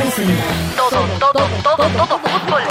[0.00, 0.42] presenta
[0.76, 2.62] todo, todo, todo, todo fútbol.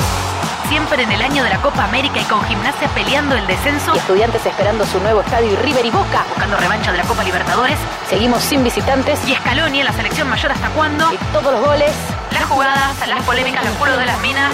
[0.67, 3.93] Siempre en el año de la Copa América y con gimnasia peleando el descenso.
[3.93, 6.25] Estudiantes esperando su nuevo estadio y River y Boca.
[6.29, 7.77] Buscando revancha de la Copa Libertadores.
[8.07, 9.19] Seguimos sin visitantes.
[9.27, 11.11] Y Scaloni en la selección mayor hasta cuándo.
[11.11, 11.91] Y todos los goles.
[12.31, 14.53] Las jugadas, las polémicas, los puros de las minas.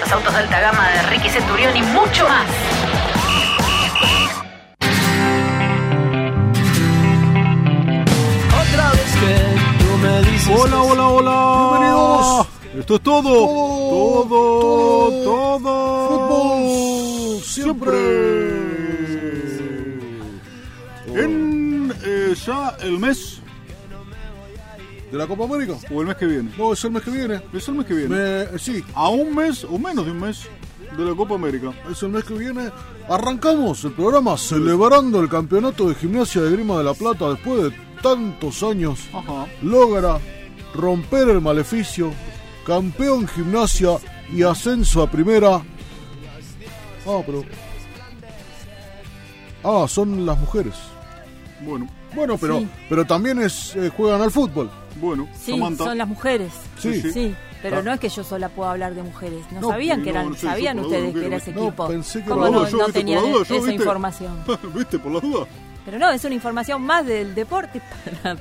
[0.00, 2.46] Los autos de alta gama de Ricky Centurión y mucho más.
[12.88, 13.22] Esto es todo.
[13.22, 16.08] Todo, Todo, todo.
[16.08, 17.98] Fútbol, siempre.
[21.14, 23.40] En eh, ya el mes
[25.12, 25.74] ¿De la Copa América?
[25.90, 26.50] o el mes que viene.
[26.56, 27.42] No, es el mes que viene.
[27.52, 28.16] Es el mes que viene.
[28.52, 30.46] Me- sí, A un mes o menos de un mes
[30.96, 31.72] de la Copa América.
[31.90, 32.70] es el mes que viene.
[33.08, 37.72] Arrancamos el programa celebrando el campeonato de gimnasia de Grima de la Plata después de
[38.02, 39.00] tantos años.
[39.14, 39.46] Ajá.
[39.62, 40.18] Logra
[40.74, 42.12] romper el maleficio,
[42.68, 43.96] campeón gimnasia
[44.32, 45.62] y ascenso a primera.
[47.06, 47.42] Ah, pero.
[49.64, 50.74] Ah, son las mujeres.
[51.62, 52.68] Bueno, Bueno, pero, Sí.
[52.88, 54.70] pero también es, eh, juegan al fútbol.
[55.00, 55.28] bueno.
[55.38, 55.84] Sí, Samantha.
[55.84, 56.52] son las mujeres.
[56.78, 57.00] Sí.
[57.12, 57.82] Sí, pero Ah.
[57.82, 59.44] no es que yo sola pueda hablar de mujeres.
[59.52, 61.52] ¿No, No, sabían que eran, no sé, yo sabían la ustedes duda, que era ese
[61.52, 61.88] no, equipo?
[61.88, 63.72] pensé que ¿Cómo por la no, duda, yo, viste, tenían la duda, esa viste.
[63.74, 64.44] información?
[64.74, 64.98] ¿Viste?
[64.98, 65.48] Por las dudas.
[65.84, 67.80] Pero no, es una información más del deporte
[68.22, 68.36] para,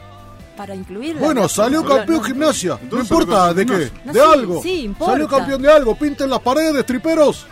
[0.58, 1.22] para incluirla.
[1.22, 2.24] Bueno, No, salió campeón no.
[2.24, 2.80] gimnasia.
[2.92, 4.62] No importa de qué, de algo.
[4.62, 5.14] sí, importa.
[5.14, 5.96] Salió campeón de algo.
[5.96, 7.46] Pinten las paredes, triperos.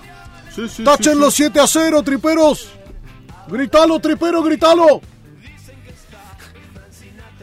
[0.53, 0.83] Sí, sí.
[0.83, 1.43] Tachen sí, los sí.
[1.43, 2.67] 7 a 0, triperos.
[3.47, 4.99] Gritalo, tripero, gritalo.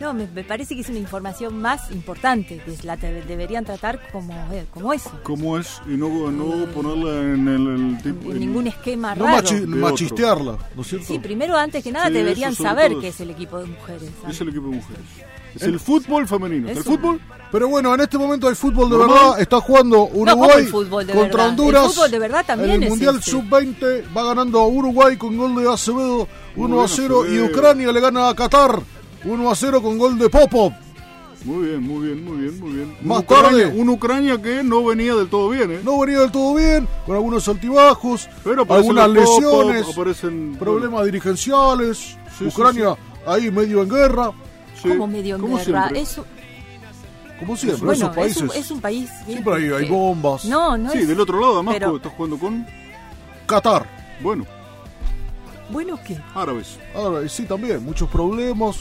[0.02, 3.64] No, me, me parece que es una información más importante, que es la te- deberían
[3.64, 5.10] tratar como, eh, como eso.
[5.22, 5.80] ¿Cómo es?
[5.86, 8.30] Y no, no ponerla en el, el tipo.
[8.30, 9.36] En en- ningún esquema No raro.
[9.46, 11.06] machi- De machistearla, ¿no es cierto?
[11.06, 14.10] Sí, primero, antes que nada, Sí, deberían saber que es- el equipo de mujeres.
[14.28, 15.02] Es el equipo de mujeres.
[15.54, 16.66] Es el fútbol femenino.
[16.68, 17.20] Es ¿El un- fútbol?
[17.52, 19.16] Pero bueno, en este momento hay fútbol de Normal.
[19.18, 19.40] verdad.
[19.40, 21.48] Está jugando ¿cómo Uruguay el fútbol de contra verdad?
[21.50, 21.84] Honduras.
[21.84, 23.30] El fútbol de verdad también En el es Mundial este.
[23.30, 26.26] Sub-20 va ganando Uruguay con gol de Acevedo
[26.56, 27.38] 1 a bien, 0 y.
[27.40, 28.80] Ucrania le gana a Qatar
[29.24, 30.72] 1 a 0 con gol de Popov.
[31.44, 32.96] Muy bien, muy bien, muy bien, muy bien.
[33.02, 33.66] Más Ucrania- tarde.
[33.80, 35.80] Una Ucrania que no venía del todo bien, ¿eh?
[35.82, 42.16] No venía del todo bien, con algunos altibajos, Pero algunas lesiones, aparecen problemas dirigenciales.
[42.38, 42.96] Sí, Ucrania
[43.26, 44.30] ahí medio en guerra,
[44.80, 45.88] Sí, Como medio en como guerra.
[45.88, 46.00] siempre.
[46.00, 46.24] Es, un-
[47.38, 48.42] como siempre, bueno, esos es países.
[48.42, 49.10] un, es un país.
[49.26, 50.44] Siempre hay, hay bombas.
[50.44, 51.08] No, no Sí, es.
[51.08, 52.66] del otro lado, además, pero- estás jugando con,
[53.46, 53.86] Qatar.
[54.20, 54.44] bueno,
[55.70, 56.18] Bueno, ¿qué?
[56.34, 56.78] árabes.
[56.94, 58.76] Ahora, sí, también, muchos problemas.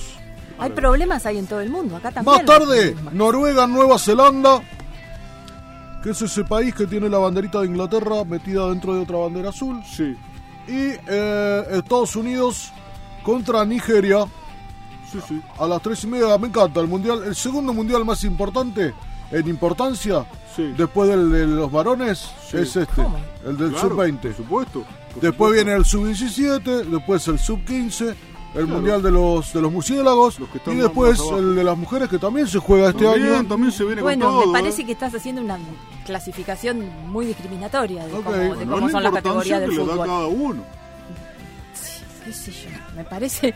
[0.61, 1.95] Hay problemas ahí en todo el mundo.
[1.97, 2.35] Acá también.
[2.37, 2.95] Más tarde.
[3.11, 4.61] Noruega, Nueva Zelanda,
[6.03, 9.49] que es ese país que tiene la banderita de Inglaterra metida dentro de otra bandera
[9.49, 9.81] azul.
[9.85, 10.15] Sí,
[10.67, 12.71] Y eh, Estados Unidos
[13.23, 14.25] contra Nigeria
[15.11, 15.41] sí, sí.
[15.59, 16.37] a las tres y media.
[16.37, 18.93] Me encanta el mundial, el segundo mundial más importante
[19.31, 20.73] en importancia Sí.
[20.77, 22.57] después del de los varones Sí.
[22.57, 23.17] es este, ¿Cómo?
[23.45, 24.19] el del Claro, sub-20.
[24.19, 24.79] Por supuesto.
[24.81, 25.51] por Después supuesto.
[25.53, 28.15] viene el sub-17, después el sub-15,
[28.53, 28.67] el Claro.
[28.67, 32.09] mundial de los de los murciélagos Los que están y después el de las mujeres
[32.09, 33.47] que también se juega este También, año.
[33.47, 34.47] también se viene Bueno, con todo.
[34.47, 34.85] me parece ¿eh?
[34.85, 35.57] que estás haciendo una
[36.05, 38.23] clasificación muy discriminatoria de Ok.
[38.25, 40.07] cómo, de Bueno, cómo es son la las categorías del que le da fútbol.
[40.07, 40.63] cada uno.
[42.25, 43.53] qué sé yo, me parece...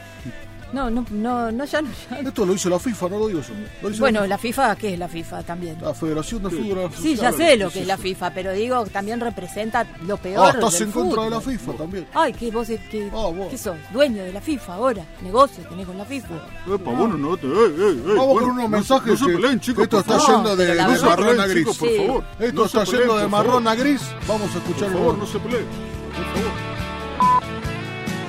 [0.73, 1.89] No, no, no, no, ya no.
[2.09, 2.27] ya no.
[2.29, 3.53] Esto lo dice la FIFA, no lo digo yo.
[3.81, 5.77] Lo dice Bueno, la, la FIFA, ¿qué es la FIFA también?
[5.81, 6.89] la Federación de Fútbol.
[6.99, 10.51] Sí, ya sé lo que es la FIFA, pero digo, también representa lo peor Ah,
[10.53, 11.41] estás del en contra de la.
[11.41, 12.07] FIFA también.
[12.13, 13.47] Ay, que vos, que, Ah, vos.
[13.49, 13.77] ¿qué sos?
[13.93, 16.35] Dueño de la FIFA ahora, negocio tenés con la FIFA.
[16.67, 17.47] Epa, bueno, no te.
[17.47, 19.83] Ey, ey, ey, Vamos bueno, con unos no mensajes No se que- peleen, chicos.
[19.83, 21.59] esto está yendo de, la marrón a gris.
[21.63, 21.97] chicos, por Sí.
[21.97, 22.23] favor.
[22.39, 24.01] Esto No está peleen, yendo de marrón a gris.
[24.27, 25.65] Vamos a escuchar Por favor, no se peleen.
[25.65, 27.64] Por favor.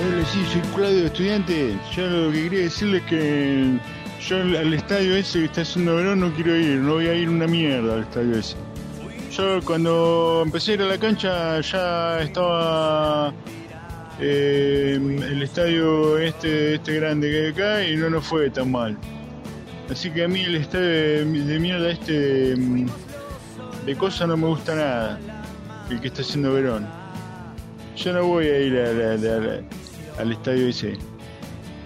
[0.07, 1.77] Hola, sí, soy Claudio Estudiante.
[1.95, 3.79] Yo lo que quería decirles es que
[4.29, 7.29] yo al estadio ese que está haciendo Verón no quiero ir, no voy a ir
[7.29, 8.57] una mierda al estadio ese.
[9.33, 13.33] Yo cuando empecé a ir a la cancha ya estaba
[14.21, 18.97] eh, el estadio este, este grande que hay acá y no nos fue tan mal.
[19.91, 22.87] Así que a mí el estadio de, mierda este de,
[23.85, 25.19] de cosa no me gusta nada,
[25.91, 26.87] el que está haciendo Verón.
[27.97, 29.61] Yo no voy a ir a la-
[30.19, 30.97] al estadio ese.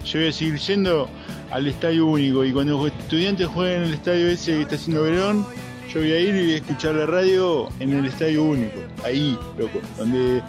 [0.05, 1.09] Yo voy a seguir yendo
[1.51, 5.03] al estadio único y cuando los estudiantes jueguen en el estadio ese que está haciendo
[5.03, 5.45] Verón,
[5.93, 8.79] yo voy a ir y voy a escuchar la radio en el estadio único.
[9.03, 10.41] Ahí, loco, donde...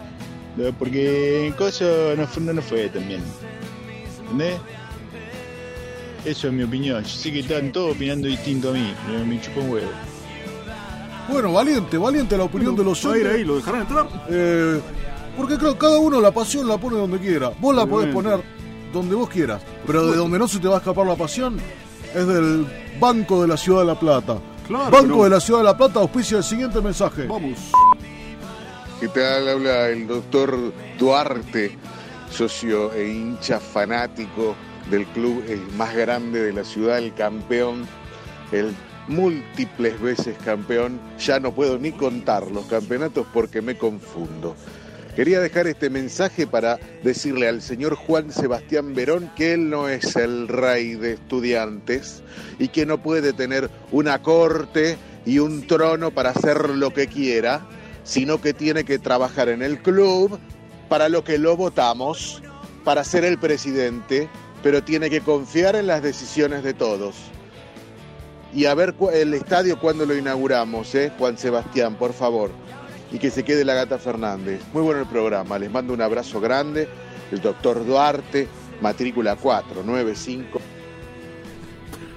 [0.79, 1.85] Porque en cosa
[2.17, 3.23] no fue, no fue tan bien.
[4.21, 4.57] ¿Entendés?
[6.25, 7.03] Eso es mi opinión.
[7.03, 8.93] Yo sé que están todos opinando distinto a mí.
[9.11, 9.91] Me, me chupa un huevo.
[11.29, 13.39] Bueno, valiente, valiente la opinión de los Va a ir oyentes.
[13.41, 14.07] ahí, ¿lo dejarán entrar?
[14.29, 14.81] Eh,
[15.37, 17.51] porque creo que cada uno la pasión la pone donde quiera.
[17.61, 18.41] Vos la podés poner
[18.93, 19.63] donde vos quieras.
[19.87, 21.59] Pero de donde no se te va a escapar la pasión
[22.15, 22.67] es del
[23.01, 24.39] Banco de la Ciudad de La Plata.
[24.67, 24.91] Claro.
[24.91, 27.27] Banco pero- de la Ciudad de La Plata auspicia el siguiente mensaje.
[27.27, 27.59] Vamos.
[29.01, 29.49] ¿Qué tal?
[29.49, 30.57] Habla el doctor
[30.99, 31.77] Duarte,
[32.31, 34.55] socio e hincha fanático
[34.91, 37.87] del club el más grande de la ciudad, el campeón,
[38.53, 38.73] el
[39.09, 41.01] múltiples veces campeón.
[41.19, 44.55] Ya no puedo ni contar los campeonatos porque me confundo.
[45.15, 50.17] Quería dejar este mensaje para decirle al señor Juan Sebastián Verón que él no es
[50.17, 52.23] el rey de estudiantes
[52.59, 57.61] y que no puede tener una corte y un trono para hacer lo que quiera,
[58.05, 60.39] sino que tiene que trabajar en el club
[60.89, 62.43] para lo que lo votamos,
[62.83, 64.31] para ser el presidente,
[64.63, 67.17] pero tiene que confiar en las decisiones de todos.
[68.55, 71.13] Y a ver el estadio cuando lo inauguramos, ¿eh?
[71.19, 72.51] Juan Sebastián, por favor.
[73.13, 74.63] Y que se quede la gata Fernández.
[74.73, 76.89] Muy bueno el programa, les mando un abrazo grande.
[77.31, 78.49] El doctor Duarte,
[78.81, 80.61] matrícula 495.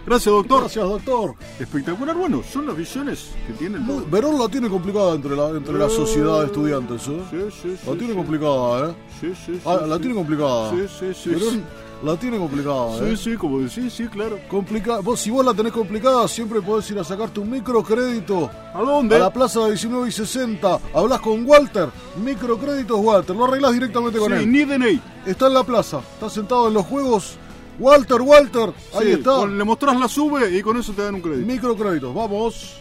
[0.06, 0.59] Gracias, doctor.
[0.62, 1.36] Gracias, doctor.
[1.59, 2.15] Espectacular.
[2.15, 4.09] Bueno, son las visiones que tiene el doctor.
[4.12, 7.21] Verón la tiene complicada entre la, entre la sociedad de estudiantes, ¿eh?
[7.31, 7.89] Sí, sí, sí.
[7.89, 8.18] La tiene sí.
[8.18, 8.95] complicada, ¿eh?
[9.19, 9.62] Sí, sí, sí.
[9.65, 10.01] Ah, la sí.
[10.01, 10.71] tiene complicada.
[10.71, 11.30] Sí, sí, sí.
[11.31, 11.63] Verón sí.
[12.03, 13.18] La tiene complicada, Sí, ¿eh?
[13.18, 14.38] sí, como decís, sí, claro.
[14.50, 18.81] Complica- vos, si vos la tenés complicada, siempre podés ir a sacarte un microcrédito ¿A
[18.81, 19.15] dónde?
[19.15, 20.80] a la plaza 19 y 60.
[20.94, 21.89] Hablas con Walter,
[22.24, 24.51] microcréditos Walter, lo arreglás directamente con Sí, él.
[24.51, 25.01] ni DNI.
[25.25, 27.38] Está en la plaza, está sentado en los juegos.
[27.80, 29.31] Walter, Walter, ahí Sí, está.
[29.38, 31.45] con- le mostrás la sube y con eso te dan un crédito.
[31.48, 32.77] Microcréditos, vamos.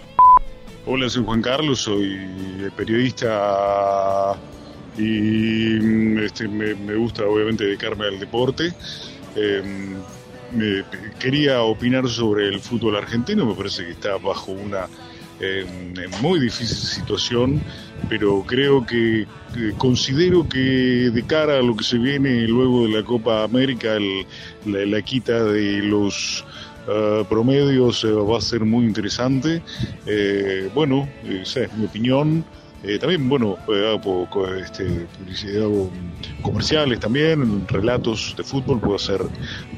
[0.86, 4.36] Hola, soy Juan Carlos, soy periodista
[4.96, 8.74] y mm, este, me, me gusta obviamente dedicarme al deporte.
[9.34, 9.62] Eh,
[10.50, 10.84] me-
[11.18, 14.90] quería opinar sobre el fútbol argentino, me parece que está bajo una
[15.38, 15.64] eh,
[16.10, 17.64] muy difícil situación,
[18.06, 19.26] pero creo que
[19.76, 24.26] considero que de cara a lo que se viene luego de la Copa América, el-
[24.64, 26.44] la, quita de los
[26.86, 29.62] eh, promedios eh, va a ser muy interesante.
[30.04, 32.46] Eh, bueno, esa es mi opinión.
[32.86, 34.84] Eh, también, bueno, eh, hago este,
[35.18, 35.90] publicidad, hago
[36.42, 39.22] comerciales también, relatos de fútbol, puedo hacer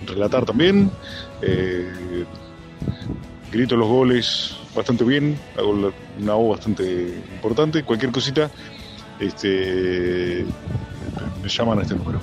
[0.07, 0.91] relatar también.
[1.41, 2.25] Eh,
[3.53, 7.85] grito los goles bastante bien, hago una voz bastante importante.
[7.85, 8.51] Cualquier cosita,
[9.21, 10.45] este,
[11.41, 12.21] me llaman a este número.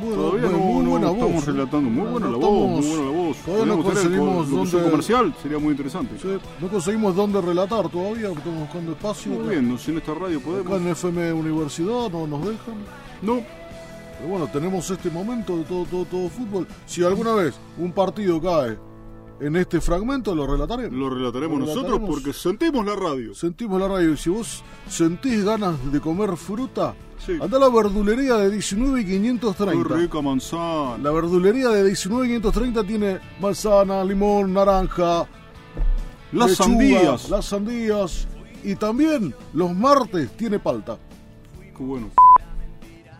[0.00, 1.44] Bueno, todavía bueno, muy no buena estamos voz.
[1.46, 1.90] relatando.
[1.90, 3.36] Muy buena no la voz, muy estamos- buena la voz.
[3.38, 6.14] todavía no conseguimos dónde- comercial, sería muy interesante.
[6.20, 6.28] Sí,
[6.60, 9.32] no conseguimos dónde relatar todavía, porque estamos buscando espacio.
[9.32, 10.80] Muy bien, no sé, en esta radio Acá podemos.
[10.80, 12.74] en FM Universidad no nos dejan.
[13.22, 13.40] No,
[14.16, 16.66] Pero bueno, tenemos este momento de todo, todo, todo fútbol.
[16.86, 18.78] Si alguna vez un partido cae
[19.40, 20.92] en este fragmento, lo relataremos.
[20.98, 22.10] lo relataremos Lo nosotros relataremos.
[22.10, 23.34] porque sentimos la radio.
[23.34, 24.12] Sentimos la radio.
[24.12, 27.32] Y si vos sentís ganas de comer fruta, Sí.
[27.40, 29.96] anda a la verdulería de 19 y Qué 530.
[29.96, 30.98] rica manzana.
[30.98, 35.26] La verdulería de 19 y 530 tiene manzana, limón, naranja,
[36.32, 37.30] Las lechuga, sandías.
[37.30, 38.28] las sandías.
[38.62, 40.96] Y también los martes tiene palta.
[41.76, 42.08] Qué bueno.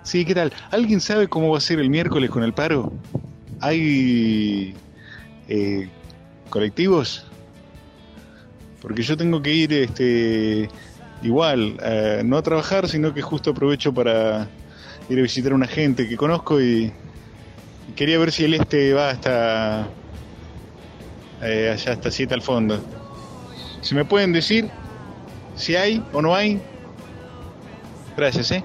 [0.02, 0.52] Sí, ¿qué tal?
[0.70, 2.92] ¿Alguien sabe cómo va a ser el miércoles con el paro?
[3.60, 4.74] ¿Hay
[5.48, 5.88] eh,
[6.50, 7.26] colectivos?
[8.80, 10.68] Porque yo tengo que ir este,
[11.22, 14.48] igual, eh, no a trabajar, sino que justo aprovecho para
[15.08, 16.92] ir a visitar a una gente que conozco y,
[17.88, 19.88] y quería ver si el este va hasta
[21.42, 22.82] eh, allá hasta 7 al fondo.
[23.80, 24.70] Si me pueden decir
[25.56, 26.60] si hay o no hay.
[28.16, 28.64] Gracias, ¿eh?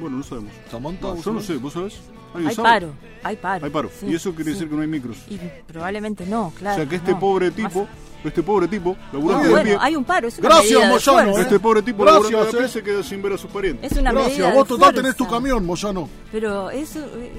[0.00, 0.52] Bueno, no sabemos.
[0.70, 2.00] Samantha, No, ¿vos yo no sé, ¿vos sabés?
[2.34, 2.88] ¿Alguien Hay paro,
[3.22, 3.64] hay paro.
[3.64, 3.90] Hay paro.
[3.98, 4.54] Sí, y eso quiere sí.
[4.54, 5.16] decir que no hay micros.
[5.30, 6.74] Y probablemente no, claro.
[6.74, 7.20] o sea que este no.
[7.20, 7.88] pobre Más- tipo,
[8.24, 10.86] este pobre tipo, Ah, laburando de bueno, pie, hay un paro, es una Gracias, medida
[10.86, 11.38] de Moyano.
[11.38, 11.42] ¿eh?
[11.42, 12.68] este pobre tipo Gracias, laburando de pie eh.
[12.68, 13.92] se queda sin ver a sus parientes.
[13.92, 16.08] Es una medida Gracias, de vos total tenés tu camión, Moyano.
[16.32, 16.98] Pero eso...
[17.00, 17.32] eh,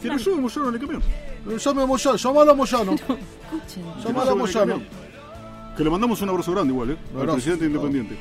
[0.00, 1.02] ¿Quién una- ayuda Moyano en el camión?
[1.48, 2.92] Eh, Llame a Moyano, llamalo a Moyano.
[2.94, 3.84] Escuchen.
[4.04, 4.82] Llamalo a Moyano.
[5.76, 6.96] Que le mandamos un abrazo grande igual, ¿eh?
[7.20, 8.16] Al presidente independiente.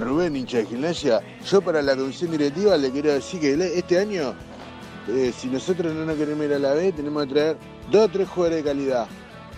[0.00, 4.34] Rubén, hincha de gimnasia, yo para la comisión directiva le quiero decir que este año,
[5.08, 7.56] eh, si nosotros no nos queremos ir a la B, tenemos que traer
[7.90, 9.06] dos o tres jugadores de calidad.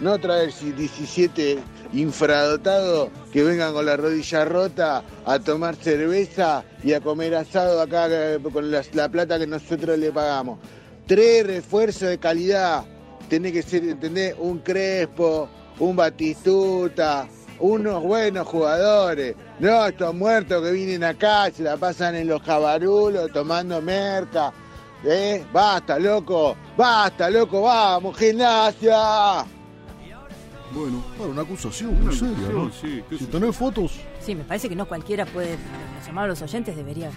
[0.00, 1.59] No traer si- 17
[1.93, 8.07] infradotados que vengan con la rodilla rota a tomar cerveza y a comer asado acá
[8.11, 10.59] eh, con la, la plata que nosotros le pagamos.
[11.07, 12.85] Tres refuerzos de calidad.
[13.28, 14.35] Tiene que ser, ¿entendés?
[14.38, 17.26] Un Crespo, un Batistuta,
[17.61, 19.35] unos buenos jugadores.
[19.59, 24.52] No estos muertos que vienen acá, se la pasan en los jabarulos tomando merca.
[25.05, 25.45] ¿Eh?
[25.52, 26.57] Basta, loco.
[26.76, 27.62] Basta, loco.
[27.62, 29.45] Vamos, gimnasia.
[30.71, 32.71] Bueno, bueno, una acusación una muy seria, ¿no?
[32.71, 33.26] sí, Si yo.
[33.28, 35.57] tenés fotos, Sí, me parece que no cualquiera puede
[36.07, 37.11] llamar a los oyentes, debería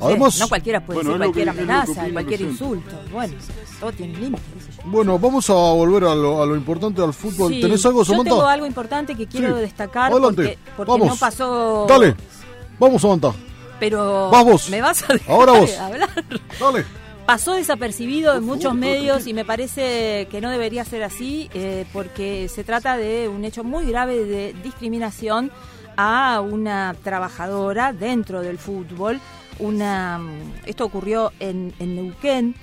[0.00, 2.96] Además, no cualquiera puede Bueno, decir cualquier que amenaza, cualquier insulto.
[3.12, 3.34] Bueno,
[3.80, 4.44] todo tiene límites.
[4.84, 7.52] bueno, vamos a volver a lo, a lo importante del fútbol.
[7.52, 8.30] Sí, ¿Tenés algo, Yo Samantha?
[8.30, 9.60] tengo algo importante que quiero Sí.
[9.62, 10.42] destacar Adelante.
[10.42, 11.08] porque, porque Vamos.
[11.08, 11.86] no pasó.
[11.88, 12.14] Dale,
[12.78, 13.32] vamos, Samantha.
[13.78, 14.30] Pero.
[14.30, 14.68] Vas vos.
[14.68, 15.78] ¿Me vas a dejar Ahora vos.
[15.78, 16.10] hablar?
[16.58, 16.84] Dale.
[17.26, 22.48] Pasó desapercibido en muchos medios y me parece que no debería ser así eh, porque
[22.48, 25.50] se trata de un hecho muy grave de discriminación
[25.96, 29.20] a una trabajadora dentro del fútbol.
[29.58, 32.54] Una, mm, esto ocurrió en, en Neuquén,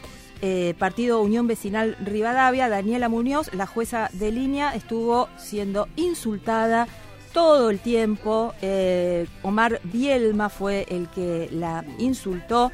[0.41, 2.70] eh, partido Unión Vecinal Rivadavia.
[2.70, 6.88] Daniela Muñoz, la jueza de línea, estuvo siendo insultada
[7.34, 8.53] todo el tiempo.
[8.62, 12.72] Eh, Omar Bielma fue el que la insultó.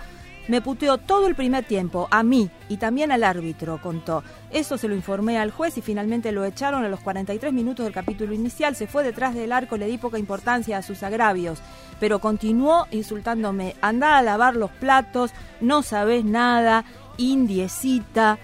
[0.50, 4.24] Me puteó todo el primer tiempo, a mí y también al árbitro, contó.
[4.50, 7.94] Eso se lo informé al juez y finalmente lo echaron a los 43 minutos del
[7.94, 8.75] capítulo inicial.
[8.75, 11.60] Se fue detrás del arco, le di poca importancia a sus agravios,
[12.00, 13.75] pero continuó insultándome.
[13.79, 16.84] Andá a lavar los platos, no sabés nada,
[17.18, 18.39] indiecita,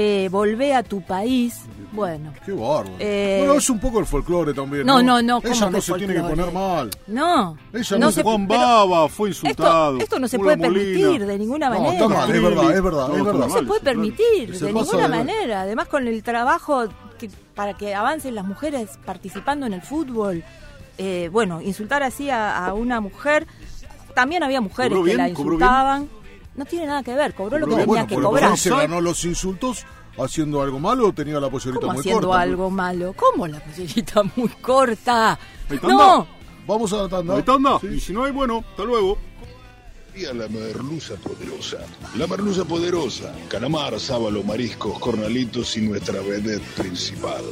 [0.00, 1.60] eh, volvé a tu país.
[1.92, 2.88] Bueno, Qué bárbaro.
[3.00, 4.86] Eh, bueno, es un poco el folclore también.
[4.86, 6.88] No, No, no, no, ¿cómo Ella no se tiene que poner mal.
[7.08, 7.56] no.
[7.72, 9.92] Ella no no se Juan pero- Baba fue insultado.
[9.94, 11.92] Esto, esto no se puede permitir de ninguna No, manera.
[11.94, 13.46] está mal, es verdad, es verdad, No, es verdad.
[13.48, 15.60] No se puede permitir Se de ninguna de- manera.
[15.62, 16.84] Además, con el trabajo
[17.18, 20.44] que, para que avancen las mujeres participando en el fútbol,
[20.96, 23.46] eh, bueno, insultar así a, a una mujer.
[24.14, 25.28] También había mujeres ¿Cobró que bien?
[25.28, 26.08] la ¿Cobró insultaban.
[26.56, 28.58] No tiene nada que ver, cobró lo que No, tenía bueno, que cobrar.
[28.58, 29.84] se ganó los insultos
[30.18, 32.40] haciendo algo malo o tenía la pollerita ¿Cómo muy haciendo corta.
[32.42, 33.12] algo malo?
[33.16, 35.38] ¿Cómo la pollerita muy corta?
[35.82, 36.26] No.
[36.66, 37.34] Vamos a la tanda.
[37.34, 37.78] Ahí está, anda.
[37.80, 37.86] Sí.
[37.88, 39.16] Y si no hay, bueno, hasta luego.
[40.14, 41.78] Y a la merluza poderosa.
[42.16, 43.32] La merluza poderosa.
[43.48, 47.42] Calamar, sábalo, mariscos, cornalitos y nuestra vedette principal.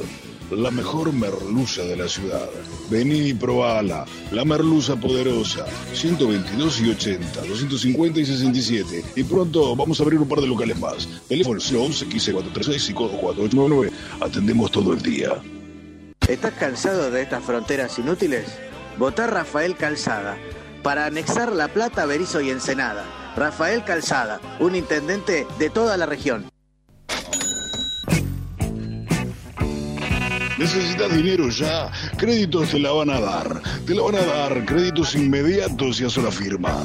[0.51, 2.49] La mejor merluza de la ciudad.
[2.89, 4.05] Vení y probala.
[4.31, 5.65] La merluza poderosa.
[5.93, 9.03] 122 y 80, 250 y 67.
[9.15, 11.07] Y pronto vamos a abrir un par de locales más.
[11.27, 13.91] Teléfono 11 15 436 y codo 4899.
[14.19, 15.33] Atendemos todo el día.
[16.27, 18.45] ¿Estás cansado de estas fronteras inútiles?
[18.97, 20.35] Votá Rafael Calzada
[20.81, 23.05] para anexar La Plata, Berizo y Ensenada.
[23.35, 26.45] Rafael Calzada, un intendente de toda la región.
[30.59, 31.89] ¿Necesitas dinero ya?
[32.17, 33.61] Créditos te la van a dar.
[33.87, 34.65] Te la van a dar.
[34.65, 36.83] Créditos inmediatos y a sola firma.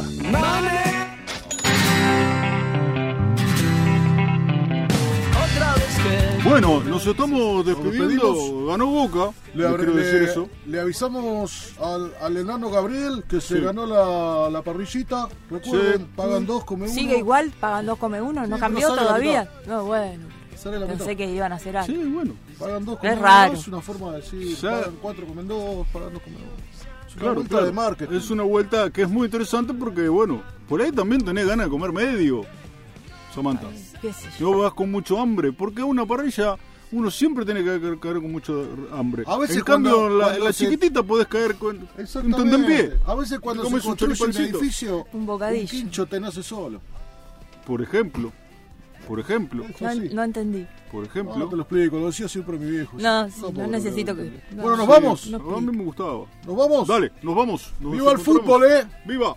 [5.32, 8.32] Otra vez que Bueno, nos estamos despidiendo.
[8.32, 8.68] despedimos.
[8.68, 9.30] Ganó Boca.
[9.54, 10.48] Le, Le, quiero le- decir eso.
[10.66, 13.60] le avisamos al, al enano Gabriel que se Sí.
[13.60, 15.28] ganó la, la parrillita.
[15.50, 16.06] Recuerden, Sí.
[16.16, 16.94] pagan dos, come uno.
[16.94, 19.48] sigue igual, pagan dos come uno, no Sí, cambió la todavía.
[19.66, 20.24] No, bueno,
[20.56, 20.98] Sale la mitad.
[20.98, 21.92] pensé que iban a hacer algo.
[21.94, 22.32] Sí, bueno.
[22.58, 23.52] Pagan dos, Es comen raro.
[23.52, 23.60] dos.
[23.60, 26.48] Es una forma de decir, pagan cuatro, comen dos, pagan dos, comen dos.
[27.06, 27.66] Es una Claro, vuelta claro.
[27.66, 28.16] de marketing.
[28.16, 31.70] Es una vuelta que es muy interesante porque, bueno, por ahí también tenés ganas de
[31.70, 32.42] comer medio,
[33.34, 33.68] Samantha.
[34.00, 34.52] ¿Qué sé Si yo?
[34.52, 36.56] vos vas con mucho hambre, porque una parrilla
[36.92, 39.24] uno siempre tiene que caer, caer con mucho hambre.
[39.26, 42.32] A veces en cambio, cuando- la, cuando en la se- chiquitita podés caer con un
[42.32, 42.98] tentempié.
[43.04, 45.62] A veces cuando se construye un edificio, Un bocadillo.
[45.62, 46.80] un quincho te nace solo.
[47.66, 48.30] Por ejemplo,
[49.06, 50.66] por ejemplo, No, no entendí.
[50.90, 51.48] por No, ejemplo.
[51.48, 52.96] te lo explico, lo decía siempre mi viejo.
[52.98, 54.62] No, sí, no puedo necesito que- no.
[54.62, 54.92] Bueno, nos Sí.
[54.92, 55.26] vamos.
[55.30, 56.24] No a mí me gustaba.
[56.46, 56.88] Nos vamos.
[56.88, 57.72] Dale, nos vamos.
[57.80, 58.84] Nos Viva el fútbol, eh.
[59.06, 59.36] ¡Viva!